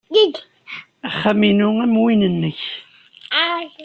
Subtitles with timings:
[1.07, 2.59] Axxam-inu am win-nnek.